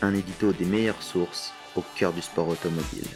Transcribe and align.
Un 0.00 0.14
édito 0.14 0.52
des 0.52 0.64
meilleures 0.64 1.02
sources 1.02 1.52
au 1.74 1.82
cœur 1.96 2.12
du 2.12 2.22
sport 2.22 2.48
automobile. 2.48 3.08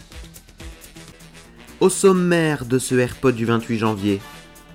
Au 1.78 1.88
sommaire 1.88 2.64
de 2.64 2.78
ce 2.80 2.96
AirPod 2.96 3.36
du 3.36 3.45
28 3.45 3.78
janvier, 3.78 4.20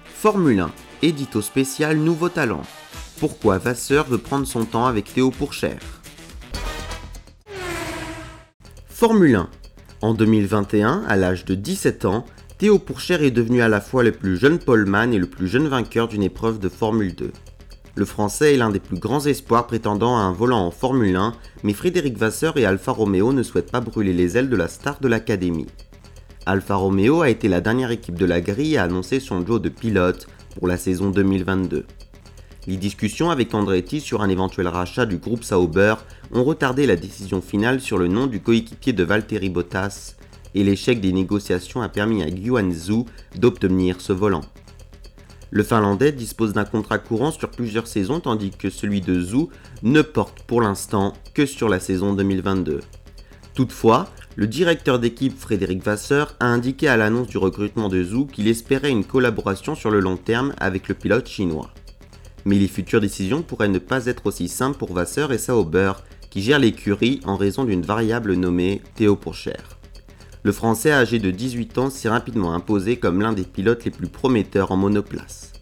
Formule 0.06 0.62
1, 0.62 0.72
édito 1.02 1.42
spécial 1.42 1.98
Nouveau 1.98 2.30
Talent. 2.30 2.62
Pourquoi 3.20 3.58
Vasseur 3.58 4.08
veut 4.08 4.18
prendre 4.20 4.48
son 4.48 4.64
temps 4.64 4.86
avec 4.86 5.14
Théo 5.14 5.32
Pourchère? 5.32 5.82
Formule 8.88 9.36
1. 9.36 9.50
En 10.02 10.14
2021, 10.14 11.04
à 11.08 11.16
l'âge 11.18 11.44
de 11.44 11.56
17 11.56 12.06
ans, 12.06 12.26
Théo 12.58 12.80
Pourchère 12.80 13.22
est 13.22 13.32
devenu 13.32 13.62
à 13.62 13.68
la 13.68 13.82
fois 13.82 14.04
le 14.04 14.14
plus 14.14 14.38
jeune 14.38 14.60
poleman 14.60 15.14
et 15.14 15.20
le 15.20 15.28
plus 15.28 15.48
jeune 15.48 15.68
vainqueur 15.68 16.08
d'une 16.08 16.24
épreuve 16.24 16.60
de 16.60 16.70
Formule 16.70 17.16
2. 17.16 17.32
Le 17.98 18.06
Français 18.06 18.54
est 18.54 18.58
l'un 18.58 18.70
des 18.70 18.80
plus 18.80 19.00
grands 19.00 19.26
espoirs 19.26 19.66
prétendant 19.66 20.18
à 20.18 20.22
un 20.22 20.32
volant 20.32 20.68
en 20.68 20.70
Formule 20.70 21.16
1, 21.16 21.34
mais 21.64 21.74
Frédéric 21.74 22.16
Vasseur 22.16 22.56
et 22.56 22.64
Alfa 22.64 22.92
Romeo 22.92 23.34
ne 23.34 23.42
souhaitent 23.42 23.72
pas 23.72 23.82
brûler 23.82 24.14
les 24.14 24.38
ailes 24.38 24.52
de 24.52 24.56
la 24.56 24.68
star 24.68 25.00
de 25.00 25.08
l'Académie. 25.08 25.66
Alfa 26.46 26.76
Romeo 26.76 27.24
a 27.24 27.32
été 27.32 27.48
la 27.48 27.60
dernière 27.60 27.90
équipe 27.90 28.14
de 28.14 28.26
la 28.26 28.40
grille 28.40 28.78
à 28.78 28.84
annoncer 28.84 29.20
son 29.20 29.40
duo 29.40 29.58
de 29.58 29.70
pilote 29.70 30.28
pour 30.56 30.68
la 30.68 30.78
saison 30.78 31.10
2022. 31.10 31.88
Les 32.68 32.78
discussions 32.78 33.32
avec 33.32 33.56
Andretti 33.56 34.00
sur 34.00 34.22
un 34.22 34.30
éventuel 34.30 34.68
rachat 34.68 35.08
du 35.08 35.18
groupe 35.18 35.44
Sauber 35.44 35.96
ont 36.32 36.44
retardé 36.44 36.86
la 36.86 36.98
décision 36.98 37.42
finale 37.42 37.82
sur 37.82 37.98
le 37.98 38.08
nom 38.08 38.28
du 38.28 38.42
coéquipier 38.42 38.94
de 38.94 39.04
Valtteri 39.04 39.50
Bottas, 39.50 40.18
et 40.54 40.64
l'échec 40.64 41.02
des 41.02 41.14
négociations 41.14 41.82
a 41.82 41.90
permis 41.90 42.22
à 42.22 42.28
Yuan 42.28 42.72
Zhu 42.72 43.06
d'obtenir 43.36 44.02
ce 44.02 44.14
volant. 44.14 44.44
Le 45.50 45.64
Finlandais 45.64 46.12
dispose 46.12 46.54
d'un 46.54 46.66
contrat 46.66 47.00
courant 47.00 47.32
sur 47.32 47.50
plusieurs 47.50 47.88
saisons 47.88 48.20
tandis 48.20 48.52
que 48.52 48.70
celui 48.70 49.00
de 49.00 49.20
Zhou 49.22 49.50
ne 49.82 50.02
porte 50.02 50.44
pour 50.44 50.62
l'instant 50.62 51.14
que 51.34 51.46
sur 51.46 51.70
la 51.70 51.80
saison 51.80 52.14
2022. 52.14 52.82
Toutefois, 53.54 54.10
le 54.36 54.46
directeur 54.46 55.00
d'équipe 55.00 55.38
Frédéric 55.38 55.84
Vasseur 55.84 56.36
a 56.40 56.46
indiqué 56.46 56.88
à 56.90 56.98
l'annonce 56.98 57.28
du 57.28 57.38
recrutement 57.38 57.88
de 57.88 58.04
Zhou 58.04 58.26
qu'il 58.26 58.48
espérait 58.48 58.92
une 58.92 59.06
collaboration 59.06 59.74
sur 59.74 59.90
le 59.90 60.02
long 60.02 60.18
terme 60.18 60.54
avec 60.60 60.90
le 60.90 60.96
pilote 60.96 61.28
chinois. 61.28 61.72
Mais 62.46 62.58
les 62.58 62.68
futures 62.68 63.02
décisions 63.02 63.42
pourraient 63.42 63.68
ne 63.68 63.80
pas 63.80 64.06
être 64.06 64.26
aussi 64.26 64.48
simples 64.48 64.78
pour 64.78 64.94
Vasseur 64.94 65.32
et 65.32 65.38
Sauber, 65.38 65.94
qui 66.30 66.42
gèrent 66.42 66.60
l'écurie 66.60 67.22
en 67.26 67.38
raison 67.38 67.64
d'une 67.64 67.82
variable 67.82 68.34
nommée 68.34 68.82
Théo 68.96 69.16
Pourchère 69.16 69.77
le 70.44 70.52
Français 70.52 70.92
âgé 70.92 71.20
de 71.20 71.32
18 71.32 71.78
ans 71.78 71.90
s'est 71.90 72.10
rapidement 72.10 72.54
imposé 72.54 72.98
comme 72.98 73.22
l'un 73.22 73.34
des 73.34 73.44
pilotes 73.44 73.86
les 73.86 73.92
plus 73.92 74.08
prometteurs 74.08 74.72
en 74.72 74.78
monoplace. 74.78 75.54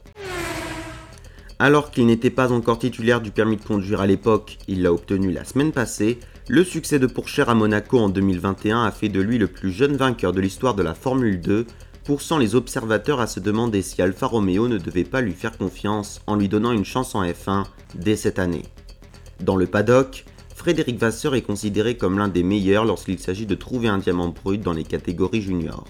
Alors 1.58 1.92
qu'il 1.92 2.06
n'était 2.06 2.30
pas 2.30 2.52
encore 2.52 2.80
titulaire 2.80 3.22
du 3.22 3.32
permis 3.32 3.56
de 3.56 3.64
conduire 3.64 4.02
à 4.02 4.08
l'époque, 4.08 4.58
il 4.68 4.82
l'a 4.82 4.92
obtenu 4.92 5.32
la 5.32 5.46
semaine 5.46 5.72
passée, 5.72 6.20
le 6.50 6.64
succès 6.64 7.00
de 7.00 7.08
Pourchère 7.08 7.50
à 7.50 7.56
Monaco 7.56 7.98
en 7.98 8.10
2021 8.10 8.84
a 8.84 8.92
fait 8.92 9.10
de 9.10 9.22
lui 9.22 9.38
le 9.38 9.48
plus 9.48 9.72
jeune 9.72 9.96
vainqueur 9.96 10.34
de 10.34 10.42
l'histoire 10.42 10.76
de 10.76 10.84
la 10.84 10.94
Formule 10.94 11.42
2, 11.42 11.66
poussant 12.04 12.38
les 12.38 12.54
observateurs 12.54 13.20
à 13.20 13.26
se 13.26 13.40
demander 13.40 13.82
si 13.82 14.02
Alfa 14.02 14.28
Romeo 14.28 14.68
ne 14.68 14.78
devait 14.78 15.06
pas 15.06 15.22
lui 15.22 15.34
faire 15.34 15.58
confiance 15.58 16.22
en 16.28 16.36
lui 16.36 16.48
donnant 16.48 16.72
une 16.72 16.86
chance 16.86 17.16
en 17.16 17.24
F1 17.24 17.64
dès 17.96 18.16
cette 18.16 18.38
année. 18.38 18.62
Dans 19.40 19.56
le 19.56 19.66
paddock, 19.66 20.26
Frédéric 20.66 20.98
Vasseur 20.98 21.36
est 21.36 21.44
considéré 21.44 21.96
comme 21.96 22.18
l'un 22.18 22.28
des 22.28 22.42
meilleurs 22.42 22.86
lorsqu'il 22.86 23.20
s'agit 23.20 23.46
de 23.46 23.54
trouver 23.54 23.88
un 23.88 24.00
diamant 24.00 24.30
brut 24.30 24.60
dans 24.60 24.74
les 24.74 24.84
catégories 24.84 25.44
juniors. 25.44 25.86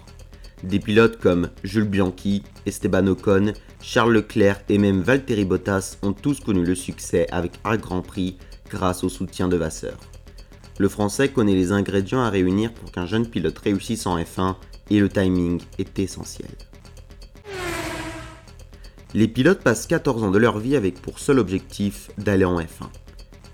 Des 0.64 0.82
pilotes 0.82 1.18
comme 1.18 1.50
Jules 1.64 1.88
Bianchi, 1.88 2.44
Esteban 2.66 3.08
Ocon, 3.08 3.54
Charles 3.80 4.12
Leclerc 4.12 4.60
et 4.68 4.78
même 4.78 5.00
Valtteri 5.00 5.46
Bottas 5.46 5.96
ont 6.02 6.12
tous 6.12 6.42
connu 6.42 6.66
le 6.66 6.76
succès 6.76 7.26
avec 7.32 7.54
un 7.64 7.78
Grand 7.78 8.02
Prix 8.02 8.36
grâce 8.70 9.06
au 9.06 9.08
soutien 9.08 9.48
de 9.48 9.56
Vasseur. 9.56 9.98
Le 10.78 10.90
français 10.90 11.30
connaît 11.30 11.56
les 11.56 11.72
ingrédients 11.72 12.24
à 12.24 12.30
réunir 12.30 12.74
pour 12.74 12.92
qu'un 12.92 13.06
jeune 13.06 13.30
pilote 13.30 13.58
réussisse 13.58 14.06
en 14.06 14.20
F1 14.20 14.56
et 14.90 15.00
le 15.00 15.08
timing 15.08 15.62
est 15.80 15.98
essentiel. 16.00 16.52
Les 19.14 19.30
pilotes 19.30 19.64
passent 19.64 19.88
14 19.88 20.26
ans 20.26 20.32
de 20.32 20.38
leur 20.38 20.60
vie 20.60 20.76
avec 20.76 21.02
pour 21.02 21.20
seul 21.20 21.40
objectif 21.40 22.10
d'aller 22.18 22.44
en 22.44 22.60
F1 22.60 22.90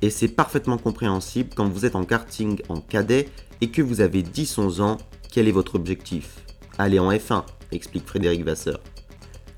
et 0.01 0.09
c'est 0.09 0.28
parfaitement 0.28 0.78
compréhensible 0.78 1.51
quand 1.56 1.67
vous 1.67 1.85
êtes 1.85 1.95
en 1.95 2.03
karting 2.03 2.62
en 2.69 2.79
cadet 2.79 3.29
et 3.62 3.69
que 3.69 3.81
vous 3.81 4.01
avez 4.01 4.23
10-11 4.23 4.81
ans, 4.81 4.97
quel 5.31 5.47
est 5.47 5.51
votre 5.51 5.75
objectif? 5.75 6.39
Aller 6.78 7.00
en 7.00 7.12
F1, 7.12 7.44
explique 7.72 8.07
Frédéric 8.07 8.44
Vasseur. 8.44 8.79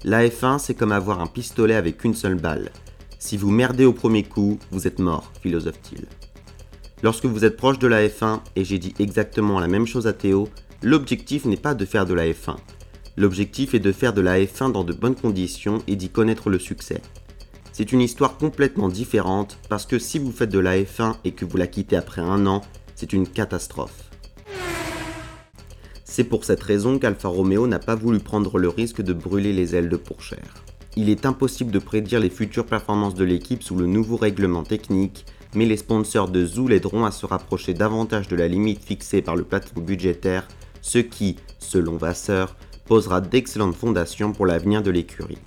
La 0.03 0.27
F1, 0.27 0.59
c'est 0.59 0.73
comme 0.73 0.91
avoir 0.91 1.21
un 1.21 1.27
pistolet 1.27 1.75
avec 1.75 2.03
une 2.03 2.13
seule 2.13 2.35
balle. 2.35 2.71
Si 3.19 3.37
vous 3.37 3.51
merdez 3.51 3.85
au 3.85 3.93
premier 3.93 4.23
coup, 4.23 4.59
vous 4.71 4.85
êtes 4.85 4.99
mort, 4.99 5.31
philosophe-t-il. 5.41 6.05
Lorsque 7.03 7.25
vous 7.25 7.45
êtes 7.45 7.55
proche 7.55 7.79
de 7.79 7.87
la 7.87 8.05
F1, 8.05 8.41
et 8.57 8.65
j'ai 8.65 8.79
dit 8.79 8.93
exactement 8.99 9.61
la 9.61 9.67
même 9.67 9.87
chose 9.87 10.07
à 10.07 10.13
Théo, 10.13 10.49
l'objectif 10.81 11.45
n'est 11.45 11.55
pas 11.55 11.73
de 11.73 11.85
faire 11.85 12.05
de 12.05 12.13
la 12.13 12.25
F1. 12.25 12.57
L'objectif 13.15 13.73
est 13.73 13.79
de 13.79 13.91
faire 13.93 14.13
de 14.13 14.21
la 14.21 14.39
F1 14.39 14.73
dans 14.73 14.83
de 14.83 14.91
bonnes 14.91 15.15
conditions 15.15 15.81
et 15.87 15.95
d'y 15.95 16.09
connaître 16.09 16.49
le 16.49 16.59
succès. 16.59 17.01
C'est 17.75 17.91
une 17.91 18.01
histoire 18.01 18.37
complètement 18.37 18.87
différente 18.87 19.57
parce 19.67 19.87
que 19.87 19.97
si 19.97 20.19
vous 20.19 20.31
faites 20.31 20.51
de 20.51 20.59
la 20.59 20.77
F1 20.77 21.15
et 21.23 21.31
que 21.31 21.43
vous 21.43 21.57
la 21.57 21.65
quittez 21.65 21.95
après 21.95 22.21
un 22.21 22.45
an, 22.45 22.61
c'est 22.93 23.13
une 23.13 23.27
catastrophe. 23.27 24.11
C'est 26.05 26.23
pour 26.23 26.45
cette 26.45 26.61
raison 26.61 26.99
qu'Alfa 26.99 27.29
Romeo 27.29 27.65
n'a 27.65 27.79
pas 27.79 27.95
voulu 27.95 28.19
prendre 28.19 28.59
le 28.59 28.69
risque 28.69 29.01
de 29.01 29.11
brûler 29.11 29.53
les 29.53 29.75
ailes 29.75 29.89
de 29.89 29.97
Pourchère. 29.97 30.63
Il 30.95 31.09
est 31.09 31.25
impossible 31.25 31.71
de 31.71 31.79
prédire 31.79 32.19
les 32.19 32.29
futures 32.29 32.67
performances 32.67 33.15
de 33.15 33.23
l'équipe 33.23 33.63
sous 33.63 33.75
le 33.75 33.87
nouveau 33.87 34.17
règlement 34.17 34.61
technique, 34.61 35.25
mais 35.55 35.65
les 35.65 35.77
sponsors 35.77 36.29
de 36.29 36.45
Zoo 36.45 36.67
l'aideront 36.67 37.05
à 37.05 37.11
se 37.11 37.25
rapprocher 37.25 37.73
davantage 37.73 38.27
de 38.27 38.35
la 38.35 38.47
limite 38.47 38.83
fixée 38.83 39.23
par 39.23 39.35
le 39.35 39.45
plateau 39.45 39.81
budgétaire, 39.81 40.47
ce 40.83 40.99
qui, 40.99 41.37
selon 41.57 41.97
Vasseur, 41.97 42.55
posera 42.85 43.19
d'excellentes 43.19 43.73
fondations 43.73 44.31
pour 44.31 44.45
l'avenir 44.45 44.83
de 44.83 44.91
l'écurie 44.91 45.39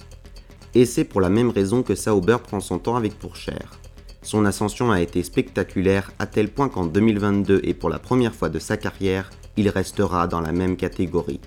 et 0.74 0.84
c'est 0.84 1.04
pour 1.04 1.20
la 1.20 1.28
même 1.30 1.50
raison 1.50 1.82
que 1.82 1.94
Sauber 1.94 2.38
prend 2.42 2.60
son 2.60 2.78
temps 2.78 2.96
avec 2.96 3.18
Pourchère. 3.18 3.78
Son 4.22 4.44
ascension 4.44 4.90
a 4.90 5.00
été 5.00 5.22
spectaculaire 5.22 6.10
à 6.18 6.26
tel 6.26 6.48
point 6.48 6.68
qu'en 6.68 6.86
2022 6.86 7.60
et 7.62 7.74
pour 7.74 7.90
la 7.90 7.98
première 7.98 8.34
fois 8.34 8.48
de 8.48 8.58
sa 8.58 8.76
carrière, 8.76 9.30
il 9.56 9.68
restera 9.68 10.26
dans 10.26 10.40
la 10.40 10.52
même 10.52 10.76
catégorie. 10.76 11.40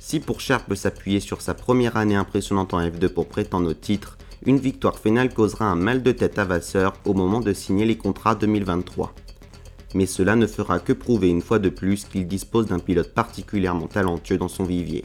Si 0.00 0.20
Pourchère 0.20 0.64
peut 0.64 0.76
s'appuyer 0.76 1.18
sur 1.18 1.42
sa 1.42 1.52
première 1.52 1.96
année 1.96 2.14
impressionnante 2.14 2.74
en 2.74 2.80
F2 2.80 3.08
pour 3.08 3.26
prétendre 3.26 3.68
au 3.68 3.74
titre, 3.74 4.16
une 4.44 4.58
victoire 4.58 5.00
finale 5.00 5.34
causera 5.34 5.64
un 5.64 5.74
mal 5.74 6.04
de 6.04 6.12
tête 6.12 6.38
à 6.38 6.44
Vasseur 6.44 6.92
au 7.04 7.12
moment 7.12 7.40
de 7.40 7.52
signer 7.52 7.84
les 7.84 7.96
contrats 7.96 8.36
2023. 8.36 9.12
Mais 9.94 10.06
cela 10.06 10.36
ne 10.36 10.46
fera 10.46 10.78
que 10.78 10.92
prouver 10.92 11.28
une 11.28 11.42
fois 11.42 11.58
de 11.58 11.70
plus 11.70 12.04
qu'il 12.04 12.28
dispose 12.28 12.66
d'un 12.66 12.78
pilote 12.78 13.14
particulièrement 13.14 13.88
talentueux 13.88 14.38
dans 14.38 14.46
son 14.46 14.62
vivier. 14.62 15.04